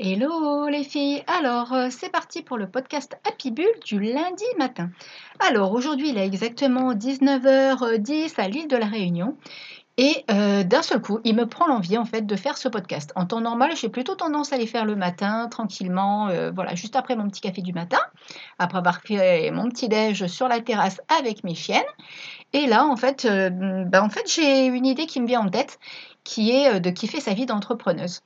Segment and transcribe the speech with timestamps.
[0.00, 4.90] Hello les filles, alors euh, c'est parti pour le podcast Happy Bull du lundi matin.
[5.40, 9.36] Alors aujourd'hui il est exactement 19h10 à l'île de la Réunion
[9.96, 13.10] et euh, d'un seul coup il me prend l'envie en fait de faire ce podcast.
[13.16, 16.94] En temps normal j'ai plutôt tendance à les faire le matin tranquillement, euh, voilà juste
[16.94, 17.98] après mon petit café du matin,
[18.60, 21.82] après avoir fait mon petit déj sur la terrasse avec mes chiennes.
[22.52, 25.80] Et là en fait, ben, en fait j'ai une idée qui me vient en tête
[26.22, 28.20] qui est de kiffer sa vie d'entrepreneuse.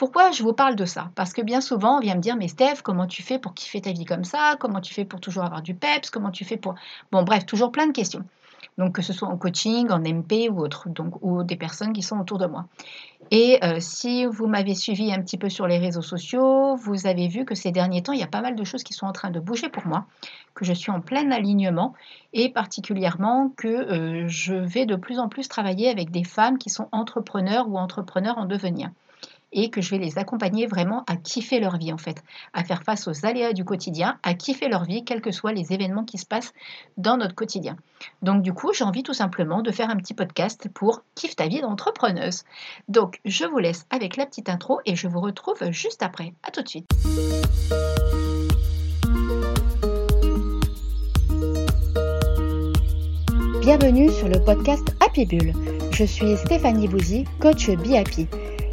[0.00, 1.10] Pourquoi je vous parle de ça?
[1.14, 3.82] Parce que bien souvent, on vient me dire, mais Steph, comment tu fais pour kiffer
[3.82, 4.56] ta vie comme ça?
[4.58, 6.08] Comment tu fais pour toujours avoir du peps?
[6.08, 6.74] Comment tu fais pour...
[7.12, 8.24] Bon, bref, toujours plein de questions.
[8.78, 12.00] Donc, que ce soit en coaching, en MP ou autre, donc, ou des personnes qui
[12.00, 12.64] sont autour de moi.
[13.30, 17.28] Et euh, si vous m'avez suivi un petit peu sur les réseaux sociaux, vous avez
[17.28, 19.12] vu que ces derniers temps, il y a pas mal de choses qui sont en
[19.12, 20.06] train de bouger pour moi,
[20.54, 21.92] que je suis en plein alignement
[22.32, 26.70] et particulièrement que euh, je vais de plus en plus travailler avec des femmes qui
[26.70, 28.88] sont entrepreneurs ou entrepreneurs en devenir
[29.52, 32.22] et que je vais les accompagner vraiment à kiffer leur vie en fait,
[32.52, 35.72] à faire face aux aléas du quotidien, à kiffer leur vie, quels que soient les
[35.72, 36.52] événements qui se passent
[36.96, 37.76] dans notre quotidien.
[38.22, 41.48] Donc du coup, j'ai envie tout simplement de faire un petit podcast pour Kiffe ta
[41.48, 42.44] vie d'entrepreneuse.
[42.88, 46.32] Donc je vous laisse avec la petite intro et je vous retrouve juste après.
[46.42, 46.86] À tout de suite.
[53.60, 55.52] Bienvenue sur le podcast Happy Bull.
[55.92, 58.26] Je suis Stéphanie Bouzy, coach Be Happy.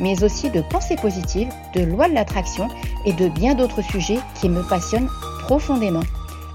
[0.00, 2.68] mais aussi de pensée positive, de loi de l'attraction
[3.04, 6.02] et de bien d'autres sujets qui me passionnent profondément.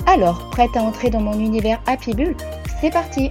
[0.06, 2.36] Alors, prête à entrer dans mon univers Happy Bull
[2.82, 3.30] C'est parti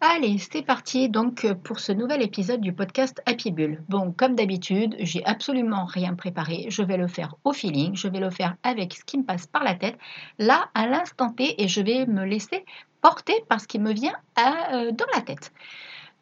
[0.00, 3.82] Allez, c'est parti donc pour ce nouvel épisode du podcast Happy Bull.
[3.88, 6.66] Bon, comme d'habitude, j'ai absolument rien préparé.
[6.68, 9.46] Je vais le faire au feeling, je vais le faire avec ce qui me passe
[9.46, 9.96] par la tête,
[10.38, 12.66] là, à l'instant T, et je vais me laisser
[13.00, 15.52] porter par ce qui me vient euh, dans la tête.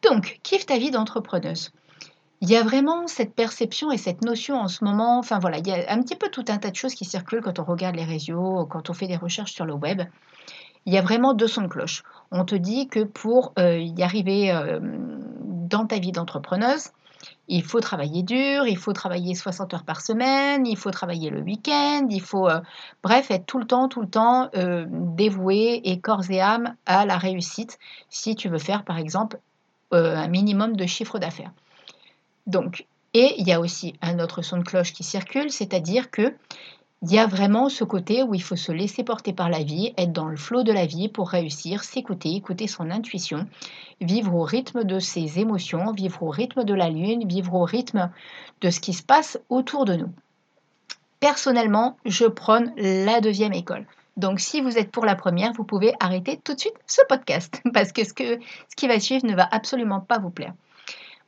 [0.01, 1.71] Donc, kiffe ta vie d'entrepreneuse
[2.43, 5.67] il y a vraiment cette perception et cette notion en ce moment, enfin voilà, il
[5.67, 7.95] y a un petit peu tout un tas de choses qui circulent quand on regarde
[7.95, 10.01] les réseaux, quand on fait des recherches sur le web.
[10.85, 12.03] Il y a vraiment deux sons de cloche.
[12.31, 16.89] On te dit que pour euh, y arriver euh, dans ta vie d'entrepreneuse,
[17.47, 21.39] il faut travailler dur, il faut travailler 60 heures par semaine, il faut travailler le
[21.39, 22.59] week-end, il faut, euh,
[23.03, 24.49] bref, être tout le temps, tout le temps
[24.89, 27.79] dévoué et corps et âme à la réussite
[28.09, 29.39] si tu veux faire, par exemple,
[29.93, 31.53] un minimum de chiffre d'affaires.
[32.47, 36.33] Donc, et il y a aussi un autre son de cloche qui circule, c'est-à-dire que
[37.03, 39.93] il y a vraiment ce côté où il faut se laisser porter par la vie,
[39.97, 43.45] être dans le flot de la vie pour réussir, s'écouter, écouter son intuition,
[43.99, 48.09] vivre au rythme de ses émotions, vivre au rythme de la lune, vivre au rythme
[48.61, 50.13] de ce qui se passe autour de nous.
[51.19, 53.85] Personnellement, je prône la deuxième école.
[54.15, 57.61] Donc si vous êtes pour la première, vous pouvez arrêter tout de suite ce podcast
[57.73, 60.53] parce que ce, que, ce qui va suivre ne va absolument pas vous plaire.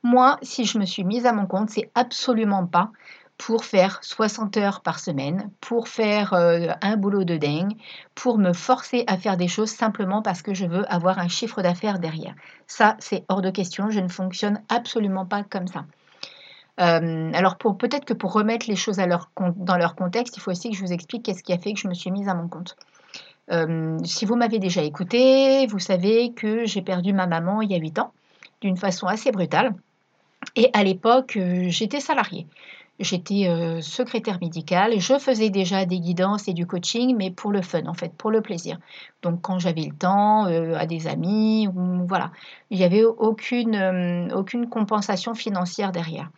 [0.08, 2.92] Moi, si je me suis mise à mon compte, c'est absolument pas
[3.40, 7.74] pour faire 60 heures par semaine, pour faire euh, un boulot de dingue,
[8.14, 11.64] pour me forcer à faire des choses simplement parce que je veux avoir un chiffre
[11.64, 12.36] d'affaires derrière.
[12.68, 15.86] Ça, c'est hors de question, je ne fonctionne absolument pas comme ça.
[16.80, 20.76] Euh, alors peut-être que pour remettre les choses dans leur contexte, il faut aussi que
[20.78, 22.76] je vous explique qu'est-ce qui a fait que je me suis mise à mon compte.
[23.52, 27.76] Euh, si vous m'avez déjà écouté, vous savez que j'ai perdu ma maman il y
[27.76, 28.14] a 8 ans
[28.62, 29.74] d'une façon assez brutale.
[30.56, 32.48] Et à l'époque, euh, j'étais salariée.
[33.00, 35.00] J'étais euh, secrétaire médicale.
[35.00, 38.32] Je faisais déjà des guidances et du coaching, mais pour le fun, en fait, pour
[38.32, 38.78] le plaisir.
[39.22, 41.68] Donc, quand j'avais le temps, euh, à des amis,
[42.08, 42.32] voilà.
[42.70, 46.30] Il n'y avait aucune, aucune compensation financière derrière.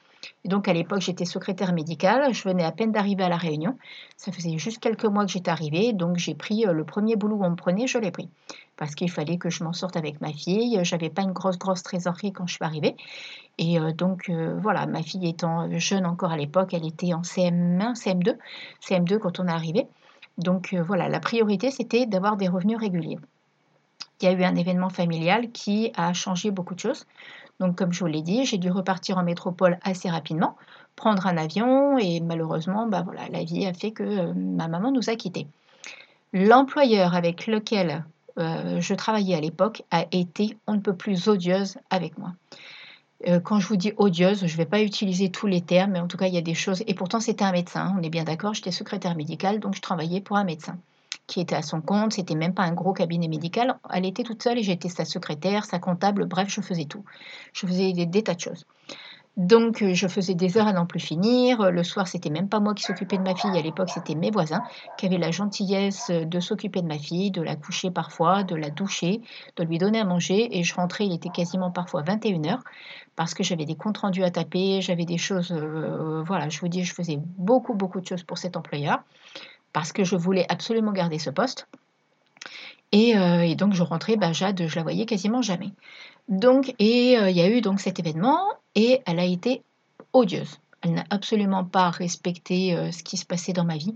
[0.48, 2.34] Donc, à l'époque, j'étais secrétaire médicale.
[2.34, 3.78] Je venais à peine d'arriver à La Réunion.
[4.16, 5.94] Ça faisait juste quelques mois que j'étais arrivée.
[5.94, 8.30] Donc, j'ai pris le premier boulot où on me prenait, je l'ai pris.
[8.78, 10.80] Parce qu'il fallait que je m'en sorte avec ma fille.
[10.84, 12.96] J'avais pas une grosse, grosse trésorerie quand je suis arrivée.
[13.58, 17.22] Et euh, donc, euh, voilà, ma fille étant jeune encore à l'époque, elle était en
[17.22, 18.38] CM1, CM2,
[18.82, 19.88] CM2 quand on est arrivé.
[20.38, 23.18] Donc, euh, voilà, la priorité, c'était d'avoir des revenus réguliers.
[24.22, 27.06] Il y a eu un événement familial qui a changé beaucoup de choses.
[27.60, 30.56] Donc, comme je vous l'ai dit, j'ai dû repartir en métropole assez rapidement,
[30.96, 35.16] prendre un avion et malheureusement, bah la vie a fait que ma maman nous a
[35.16, 35.48] quittés.
[36.34, 38.04] L'employeur avec lequel
[38.38, 42.34] je travaillais à l'époque a été on ne peut plus odieuse avec moi.
[43.28, 46.00] Euh, quand je vous dis odieuse, je ne vais pas utiliser tous les termes, mais
[46.00, 46.84] en tout cas, il y a des choses.
[46.86, 50.22] Et pourtant, c'était un médecin, on est bien d'accord, j'étais secrétaire médicale, donc je travaillais
[50.22, 50.78] pour un médecin.
[51.28, 52.14] Qui était à son compte.
[52.14, 53.78] C'était même pas un gros cabinet médical.
[53.94, 56.26] Elle était toute seule et j'étais sa secrétaire, sa comptable.
[56.26, 57.04] Bref, je faisais tout.
[57.54, 58.66] Je faisais des tas de choses.
[59.38, 61.72] Donc, euh, je faisais des heures à n'en plus finir.
[61.72, 63.56] Le soir, c'était même pas moi qui s'occupais de ma fille.
[63.56, 64.64] À l'époque, c'était mes voisins
[64.98, 68.72] qui avaient la gentillesse de s'occuper de ma fille, de la coucher parfois, de la
[68.72, 69.22] doucher,
[69.56, 70.58] de lui donner à manger.
[70.58, 72.62] Et je rentrais, il était quasiment parfois 21h
[73.16, 75.52] parce que j'avais des comptes rendus à taper, j'avais des choses.
[75.52, 79.04] Euh, voilà, je vous dis, je faisais beaucoup, beaucoup de choses pour cet employeur
[79.78, 81.68] parce que je voulais absolument garder ce poste.
[82.92, 85.70] Et, euh, donc, je rentrais, bah, Jade, je la voyais quasiment jamais.
[86.30, 88.40] Donc, et il y a eu donc cet événement
[88.74, 89.62] et elle a été
[90.14, 90.58] odieuse.
[90.82, 93.94] Elle n'a absolument pas respecté euh, ce qui se passait dans ma vie.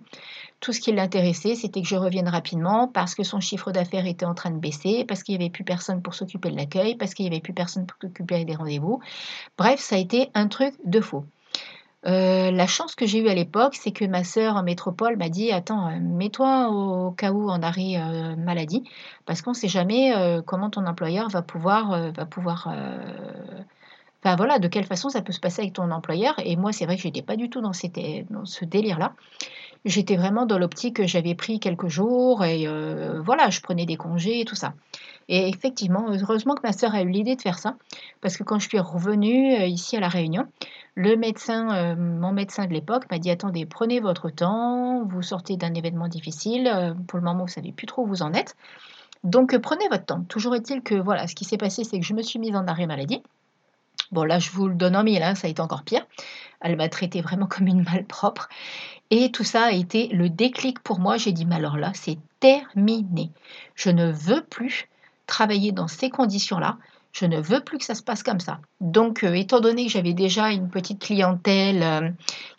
[0.60, 4.28] Tout ce qui l'intéressait, c'était que je revienne rapidement parce que son chiffre d'affaires était
[4.28, 7.16] en train de baisser, parce qu'il n'y avait plus personne pour s'occuper de l'accueil, parce
[7.16, 9.00] qu'il n'y avait plus personne pour s'occuper des rendez-vous.
[9.58, 11.26] Bref, ça a été un truc de faux.
[12.08, 15.30] Euh, la chance que j'ai eue à l'époque, c'est que ma sœur en métropole m'a
[15.30, 17.98] dit Attends, euh, mets-toi au cas où en arrêt
[18.38, 18.84] maladie,
[19.26, 20.14] parce qu'on ne sait jamais
[20.46, 22.68] comment ton employeur va pouvoir, va pouvoir
[24.24, 26.36] Enfin voilà, de quelle façon ça peut se passer avec ton employeur.
[26.46, 29.14] Et moi, c'est vrai que j'étais pas du tout dans, ce délire-là.
[29.84, 33.98] J'étais vraiment dans l'optique que j'avais pris quelques jours et euh, voilà, je prenais des
[33.98, 34.74] congés et tout ça.
[35.34, 37.78] Et effectivement, heureusement que ma sœur a eu l'idée de faire ça,
[38.20, 40.46] parce que quand je suis revenue euh, ici à La Réunion,
[40.96, 45.56] le médecin, euh, mon médecin de l'époque m'a dit attendez, prenez votre temps, vous sortez
[45.56, 48.58] d'un événement difficile, pour le moment vous savez plus trop où vous en êtes,
[49.24, 50.24] donc prenez votre temps.
[50.28, 52.68] Toujours est-il que voilà, ce qui s'est passé, c'est que je me suis mise en
[52.68, 53.24] arrêt maladie.
[54.12, 56.06] Bon, là, je vous le donne en mille, hein, ça a été encore pire.
[56.60, 58.50] Elle m'a traité vraiment comme une malpropre.
[59.10, 61.18] Et tout ça a été le déclic pour moi.
[61.18, 63.32] J'ai dit, mais alors là, c'est terminé.
[63.76, 64.90] Je ne veux plus
[65.32, 66.78] travailler dans ces conditions-là.
[67.14, 68.60] Je ne veux plus que ça se passe comme ça.
[68.80, 72.10] Donc, euh, étant donné que j'avais déjà une petite clientèle euh,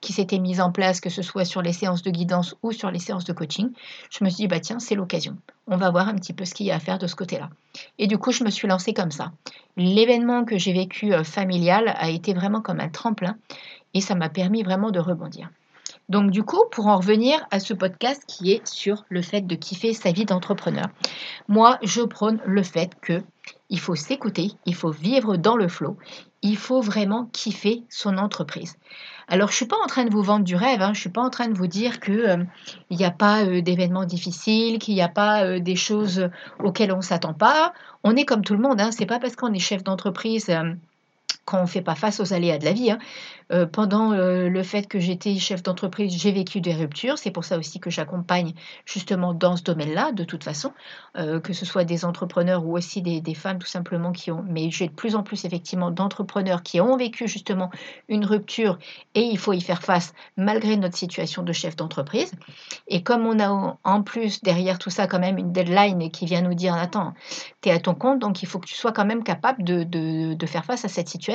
[0.00, 2.90] qui s'était mise en place, que ce soit sur les séances de guidance ou sur
[2.90, 3.70] les séances de coaching,
[4.10, 5.36] je me suis dit, bah tiens, c'est l'occasion.
[5.66, 7.50] On va voir un petit peu ce qu'il y a à faire de ce côté-là.
[7.98, 9.32] Et du coup, je me suis lancée comme ça.
[9.76, 13.36] L'événement que j'ai vécu euh, familial a été vraiment comme un tremplin
[13.94, 15.50] et ça m'a permis vraiment de rebondir.
[16.12, 19.54] Donc du coup, pour en revenir à ce podcast qui est sur le fait de
[19.54, 20.88] kiffer sa vie d'entrepreneur,
[21.48, 23.22] moi, je prône le fait que
[23.70, 25.96] il faut s'écouter, il faut vivre dans le flot,
[26.42, 28.76] il faut vraiment kiffer son entreprise.
[29.26, 31.22] Alors, je suis pas en train de vous vendre du rêve, hein, je suis pas
[31.22, 32.44] en train de vous dire qu'il euh,
[32.90, 36.28] n'y a pas euh, d'événements difficiles, qu'il n'y a pas euh, des choses
[36.62, 37.72] auxquelles on s'attend pas.
[38.04, 40.50] On est comme tout le monde, hein, c'est pas parce qu'on est chef d'entreprise
[41.44, 42.90] quand on ne fait pas face aux aléas de la vie.
[42.90, 42.98] Hein.
[43.52, 47.18] Euh, pendant euh, le fait que j'étais chef d'entreprise, j'ai vécu des ruptures.
[47.18, 48.52] C'est pour ça aussi que j'accompagne
[48.86, 50.72] justement dans ce domaine-là, de toute façon,
[51.18, 54.44] euh, que ce soit des entrepreneurs ou aussi des, femmes tout simplement qui ont.
[54.48, 57.70] Mais j'ai de plus en plus effectivement d'entrepreneurs qui ont vécu justement
[58.08, 58.78] une rupture
[59.14, 62.32] et il faut y faire face malgré notre situation de chef d'entreprise.
[62.88, 66.42] Et comme on a en plus derrière tout ça quand même une deadline qui vient
[66.42, 67.14] nous dire attends,
[67.62, 70.46] tu es à ton compte, donc il faut que tu sois quand même capable de
[70.46, 71.31] faire face à cette situation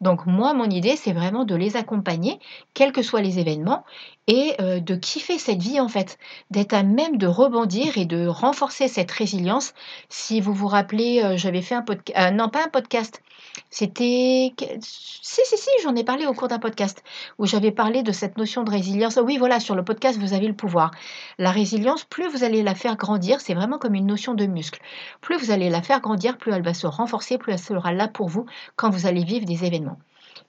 [0.00, 2.38] donc moi, mon idée, c'est vraiment de les accompagner,
[2.74, 3.84] quels que soient les événements,
[4.26, 6.18] et euh, de kiffer cette vie en fait,
[6.50, 9.72] d'être à même de rebondir et de renforcer cette résilience.
[10.08, 13.22] Si vous vous rappelez, euh, j'avais fait un podcast, euh, non pas un podcast,
[13.70, 14.52] c'était...
[14.80, 17.02] Si, si, si, j'en ai parlé au cours d'un podcast
[17.38, 19.18] où j'avais parlé de cette notion de résilience.
[19.22, 20.90] Oui, voilà, sur le podcast, vous avez le pouvoir.
[21.38, 24.80] La résilience, plus vous allez la faire grandir, c'est vraiment comme une notion de muscle.
[25.20, 28.08] Plus vous allez la faire grandir, plus elle va se renforcer, plus elle sera là
[28.08, 29.98] pour vous quand vous allez vivre des événements.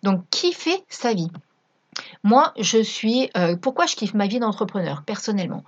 [0.03, 1.31] Donc, kiffer sa vie?
[2.23, 3.29] Moi, je suis.
[3.37, 5.63] Euh, pourquoi je kiffe ma vie d'entrepreneur, personnellement?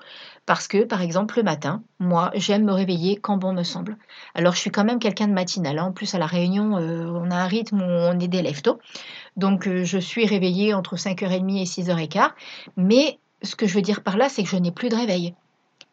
[0.45, 3.97] Parce que, par exemple, le matin, moi, j'aime me réveiller quand bon me semble.
[4.35, 5.79] Alors, je suis quand même quelqu'un de matinal.
[5.79, 5.85] Hein.
[5.85, 8.61] En plus, à La Réunion, euh, on a un rythme où on est des lève
[9.37, 12.31] Donc, euh, je suis réveillée entre 5h30 et 6h15.
[12.77, 15.33] Mais ce que je veux dire par là, c'est que je n'ai plus de réveil.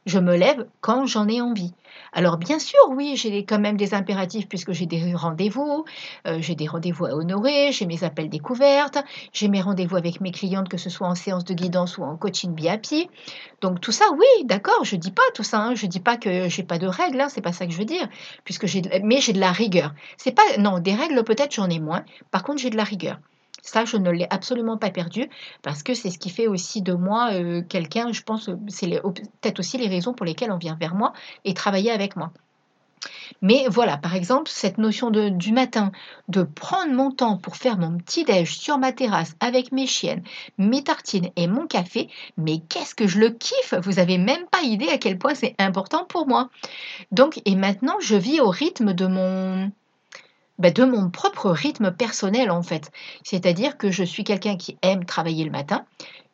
[0.07, 1.73] Je me lève quand j'en ai envie.
[2.13, 5.85] Alors bien sûr, oui, j'ai quand même des impératifs puisque j'ai des rendez-vous,
[6.27, 8.99] euh, j'ai des rendez-vous à honorer, j'ai mes appels découvertes,
[9.33, 12.17] j'ai mes rendez-vous avec mes clientes, que ce soit en séance de guidance ou en
[12.17, 13.11] coaching BIP.
[13.61, 16.49] Donc tout ça, oui, d'accord, je dis pas tout ça, hein, je dis pas que
[16.49, 18.09] j'ai pas de règles, hein, c'est pas ça que je veux dire,
[18.45, 19.93] puisque j'ai, mais j'ai de la rigueur.
[20.19, 22.05] C'est pas, non, des règles peut-être j'en ai moins.
[22.31, 23.19] Par contre, j'ai de la rigueur.
[23.67, 25.29] Ça, je ne l'ai absolument pas perdu
[25.63, 29.59] parce que c'est ce qui fait aussi de moi euh, quelqu'un, je pense, c'est peut-être
[29.59, 31.13] aussi les raisons pour lesquelles on vient vers moi
[31.45, 32.31] et travailler avec moi.
[33.43, 35.91] Mais voilà, par exemple, cette notion de, du matin,
[36.29, 40.23] de prendre mon temps pour faire mon petit déj sur ma terrasse avec mes chiennes,
[40.59, 43.75] mes tartines et mon café, mais qu'est-ce que je le kiffe?
[43.83, 46.51] Vous n'avez même pas idée à quel point c'est important pour moi.
[47.11, 49.73] Donc, et maintenant, je vis au rythme de mon,
[50.59, 52.91] bah, de mon propre rythme personnel en fait.
[53.23, 55.85] C'est-à-dire que je suis quelqu'un qui aime travailler le matin,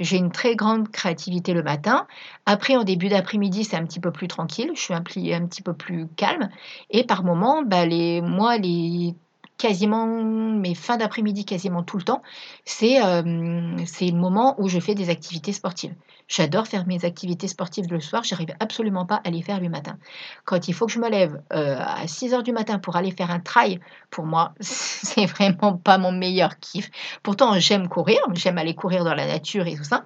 [0.01, 2.07] j'ai une très grande créativité le matin.
[2.47, 5.63] Après, en début d'après-midi, c'est un petit peu plus tranquille, je suis un, un petit
[5.63, 6.49] peu plus calme.
[6.91, 9.15] Et par moments, bah, les, moi, les
[9.59, 12.23] quasiment mes fins d'après-midi, quasiment tout le temps,
[12.65, 15.95] c'est euh, le moment où je fais des activités sportives.
[16.29, 19.99] J'adore faire mes activités sportives le soir, j'arrive absolument pas à les faire le matin.
[20.45, 23.11] Quand il faut que je me lève euh, à 6 heures du matin pour aller
[23.11, 23.81] faire un trail,
[24.11, 26.91] pour moi, c'est vraiment pas mon meilleur kiff.
[27.23, 30.05] Pourtant, j'aime courir, j'aime aller courir dans la nature et tout ça,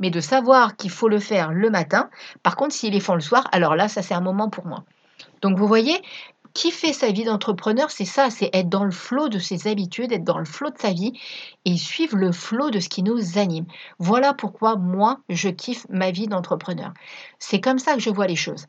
[0.00, 2.10] mais de savoir qu'il faut le faire le matin,
[2.42, 4.84] par contre, s'ils les font le soir, alors là, ça c'est un moment pour moi.
[5.42, 6.00] Donc vous voyez,
[6.72, 10.24] fait sa vie d'entrepreneur, c'est ça, c'est être dans le flot de ses habitudes, être
[10.24, 11.12] dans le flot de sa vie
[11.64, 13.66] et suivre le flot de ce qui nous anime.
[13.98, 16.92] Voilà pourquoi moi, je kiffe ma vie d'entrepreneur.
[17.38, 18.66] C'est comme ça que je vois les choses.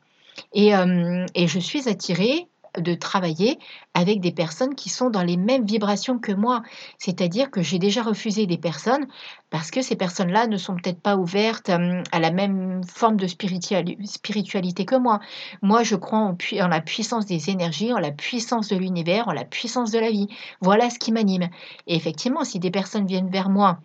[0.52, 2.46] Et, euh, et je suis attirée
[2.78, 3.58] de travailler
[3.94, 6.62] avec des personnes qui sont dans les mêmes vibrations que moi.
[6.98, 9.06] C'est-à-dire que j'ai déjà refusé des personnes
[9.50, 13.26] parce que ces personnes-là ne sont peut-être pas ouvertes euh, à la même forme de
[13.26, 15.20] spiritualité que moi.
[15.62, 19.44] Moi, je crois en, la puissance des énergies, en la puissance de l'univers, en la
[19.44, 20.28] puissance de la vie.
[20.60, 21.48] Voilà ce qui m'anime.
[21.86, 23.80] Et effectivement, si des personnes viennent vers moi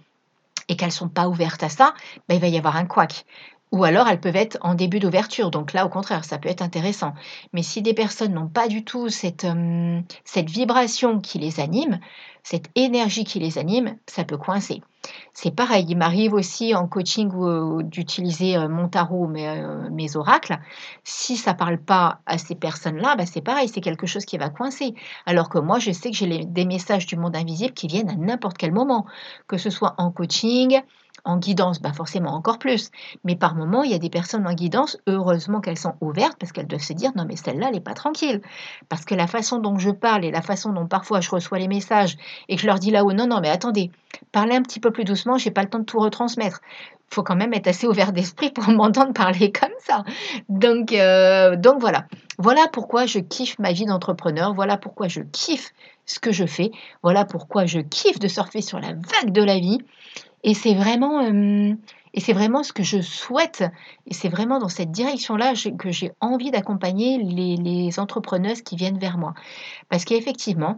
[0.68, 1.94] et qu'elles ne sont pas ouvertes à ça,
[2.28, 3.26] ben, il va y avoir un couac.
[3.72, 6.62] Ou alors elles peuvent être en début d'ouverture, donc là au contraire, ça peut être
[6.62, 7.14] intéressant.
[7.52, 12.00] Mais si des personnes n'ont pas du tout cette, euh, cette vibration qui les anime,
[12.44, 14.82] cette énergie qui les anime, ça peut coincer.
[15.34, 17.32] C'est pareil, il m'arrive aussi en coaching
[17.84, 20.60] d'utiliser euh, mon tarot, mes, euh, mes, oracles.
[21.04, 24.38] Si ça ne parle pas à ces personnes-là, bah c'est pareil, c'est quelque chose qui
[24.38, 24.94] va coincer.
[25.26, 28.16] Alors que moi, je sais que j'ai des messages du monde invisible qui viennent à
[28.16, 29.06] n'importe quel moment,
[29.48, 30.82] que ce soit en coaching,
[31.26, 32.92] en guidance, bah forcément encore plus.
[33.24, 36.52] Mais par moment, il y a des personnes en guidance, heureusement qu'elles sont ouvertes parce
[36.52, 38.42] qu'elles doivent se dire non mais celle-là, elle n'est pas tranquille.
[38.90, 41.68] Parce que la façon dont je parle et la façon dont parfois je reçois les
[41.68, 42.16] messages
[42.48, 43.92] et que je leur dis là-haut non non mais attendez,
[44.32, 46.62] parlez un petit peu plus doucement, j'ai pas le temps de tout retransmettre.
[47.10, 50.04] Faut quand même être assez ouvert d'esprit pour m'entendre parler comme ça.
[50.50, 52.06] Donc, euh, donc voilà.
[52.38, 54.54] Voilà pourquoi je kiffe ma vie d'entrepreneur.
[54.54, 55.72] Voilà pourquoi je kiffe
[56.06, 56.72] ce que je fais.
[57.04, 59.80] Voilà pourquoi je kiffe de surfer sur la vague de la vie.
[60.44, 61.74] Et c'est vraiment, euh,
[62.14, 63.64] et c'est vraiment ce que je souhaite.
[64.06, 69.18] Et c'est vraiment dans cette direction-là que j'ai envie d'accompagner les entrepreneuses qui viennent vers
[69.18, 69.34] moi.
[69.90, 70.78] Parce qu'effectivement,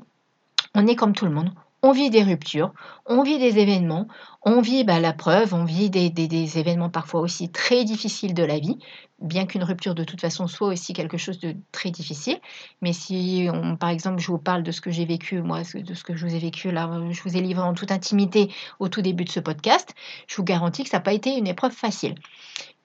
[0.75, 1.51] on est comme tout le monde
[1.83, 2.73] on vit des ruptures,
[3.05, 4.07] on vit des événements,
[4.43, 8.59] on vit bah, la preuve, on vit des, événements parfois aussi très difficiles de la
[8.59, 8.77] vie,
[9.19, 12.39] bien qu'une rupture de toute façon soit aussi quelque chose de très difficile.
[12.81, 13.47] Mais si,
[13.79, 16.25] par exemple, je vous parle de ce que j'ai vécu, moi, de ce que je
[16.25, 19.31] vous ai vécu là, je vous ai livré en toute intimité au tout début de
[19.31, 19.93] ce podcast,
[20.27, 22.15] je vous garantis que ça n'a pas été une épreuve facile.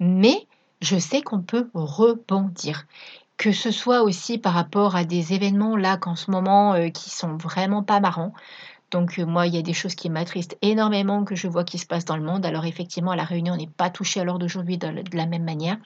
[0.00, 0.46] Mais
[0.82, 2.86] je sais qu'on peut rebondir
[3.42, 7.10] que ce soit aussi par rapport à des événements là qu'en ce moment euh, qui
[7.10, 8.32] sont vraiment pas marrants.
[8.92, 11.78] Donc euh, moi, il y a des choses qui m'attristent énormément que je vois qui
[11.78, 12.46] se passent dans le monde.
[12.46, 15.44] Alors effectivement, à la Réunion, on n'est pas touché à l'heure d'aujourd'hui de, la même
[15.44, 15.78] manière.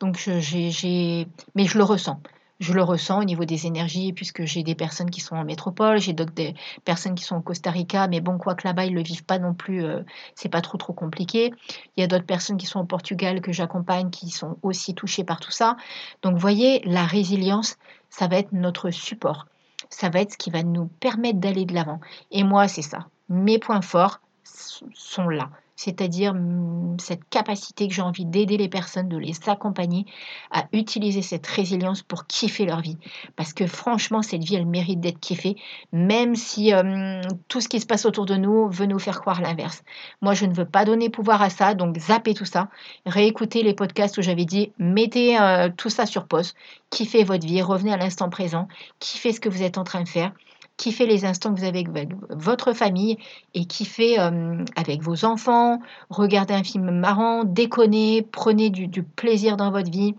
[0.00, 2.20] Donc j'ai, mais je le ressens.
[2.58, 5.98] Je le ressens au niveau des énergies, puisque j'ai des personnes qui sont en métropole,
[5.98, 6.54] j'ai des
[6.84, 9.24] personnes qui sont au Costa Rica, mais bon, quoi que là-bas, ils ne le vivent
[9.24, 10.02] pas non plus, euh,
[10.34, 11.52] c'est pas trop trop compliqué.
[11.96, 15.24] Il y a d'autres personnes qui sont au Portugal que j'accompagne, qui sont aussi touchées
[15.24, 15.78] par tout ça.
[16.20, 17.78] Donc, voyez, la résilience,
[18.10, 19.46] ça va être notre support
[19.90, 22.00] ça va être ce qui va nous permettre d'aller de l'avant.
[22.30, 23.08] Et moi, c'est ça.
[23.28, 29.08] Mes points forts sont là c'est-à-dire mm, cette capacité que j'ai envie d'aider les personnes,
[29.08, 30.04] de les accompagner
[30.50, 32.98] à utiliser cette résilience pour kiffer leur vie.
[33.34, 35.56] Parce que franchement, cette vie, elle mérite d'être kiffée,
[35.90, 39.40] même si euh, tout ce qui se passe autour de nous veut nous faire croire
[39.40, 39.82] l'inverse.
[40.20, 42.68] Moi, je ne veux pas donner pouvoir à ça, donc zappez tout ça.
[43.06, 46.54] Réécoutez les podcasts où j'avais dit, mettez euh, tout ça sur pause,
[46.90, 48.68] kiffez votre vie, revenez à l'instant présent,
[48.98, 50.32] kiffez ce que vous êtes en train de faire
[50.80, 53.18] kiffez les instants que vous avez avec votre famille
[53.52, 59.58] et kiffez euh, avec vos enfants, regardez un film marrant, déconnez, prenez du, du plaisir
[59.58, 60.14] dans votre vie.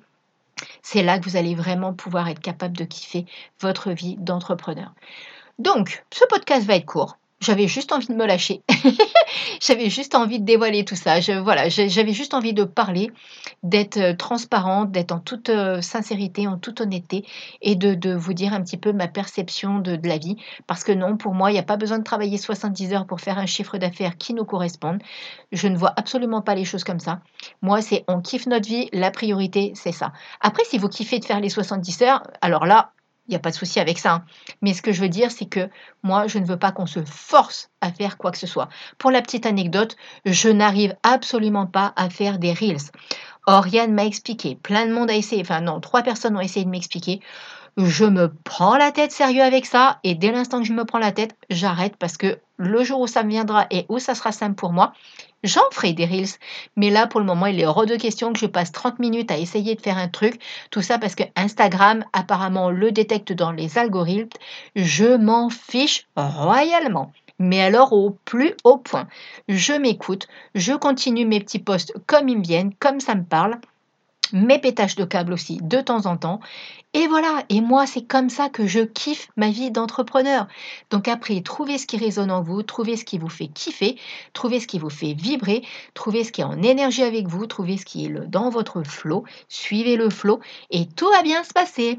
[0.83, 3.25] C'est là que vous allez vraiment pouvoir être capable de kiffer
[3.59, 4.93] votre vie d'entrepreneur.
[5.57, 7.17] Donc, ce podcast va être court.
[7.41, 8.61] J'avais juste envie de me lâcher.
[9.61, 11.19] j'avais juste envie de dévoiler tout ça.
[11.41, 13.11] Voilà, j'avais juste envie de parler,
[13.63, 17.25] d'être euh, transparente, d'être en toute euh, sincérité, en toute honnêteté
[17.61, 20.37] et de, vous dire un petit peu ma perception de, de la vie.
[20.67, 23.21] Parce que non, pour moi, il n'y a pas besoin de travailler 70 heures pour
[23.21, 25.01] faire un chiffre d'affaires qui nous corresponde.
[25.51, 27.21] Je ne vois absolument pas les choses comme ça.
[27.63, 30.13] Moi, c'est on kiffe notre vie, la priorité, c'est ça.
[30.41, 32.91] Après, si vous kiffez de faire les 70 heures, alors là,
[33.27, 34.13] il n'y a pas de souci avec ça.
[34.13, 34.25] Hein.
[34.61, 35.69] Mais ce que je veux dire, c'est que
[36.03, 38.69] moi, je ne veux pas qu'on se force à faire quoi que ce soit.
[38.97, 42.91] Pour la petite anecdote, je n'arrive absolument pas à faire des reels.
[43.47, 46.69] Oriane m'a expliqué, plein de monde a essayé, enfin non, trois personnes ont essayé de
[46.69, 47.21] m'expliquer.
[47.77, 50.99] Je me prends la tête sérieux avec ça et dès l'instant que je me prends
[50.99, 54.31] la tête, j'arrête parce que le jour où ça me viendra et où ça sera
[54.31, 54.93] simple pour moi,
[55.43, 56.37] j'en ferai des Reels.
[56.75, 59.31] Mais là, pour le moment, il est hors de question que je passe 30 minutes
[59.31, 60.41] à essayer de faire un truc.
[60.69, 64.39] Tout ça parce que Instagram, apparemment, le détecte dans les algorithmes.
[64.75, 69.07] Je m'en fiche royalement mais alors au plus haut point.
[69.49, 73.59] Je m'écoute, je continue mes petits posts comme ils me viennent, comme ça me parle,
[74.31, 76.39] mes pétages de câbles aussi de temps en temps.
[76.93, 80.47] Et voilà, et moi c'est comme ça que je kiffe ma vie d'entrepreneur.
[80.89, 83.97] Donc après, trouvez ce qui résonne en vous, trouvez ce qui vous fait kiffer,
[84.33, 87.77] trouvez ce qui vous fait vibrer, trouvez ce qui est en énergie avec vous, trouvez
[87.77, 91.97] ce qui est dans votre flot, suivez le flot et tout va bien se passer.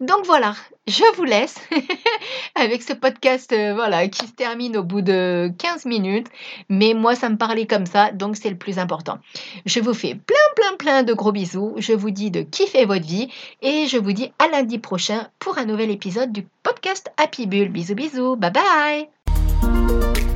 [0.00, 0.54] Donc voilà,
[0.86, 1.56] je vous laisse
[2.54, 6.26] avec ce podcast euh, voilà, qui se termine au bout de 15 minutes.
[6.68, 9.18] Mais moi, ça me parlait comme ça, donc c'est le plus important.
[9.66, 11.74] Je vous fais plein, plein, plein de gros bisous.
[11.76, 13.28] Je vous dis de kiffer votre vie
[13.62, 17.68] et je vous dis à lundi prochain pour un nouvel épisode du podcast Happy Bull.
[17.68, 18.36] Bisous, bisous.
[18.36, 20.29] Bye bye.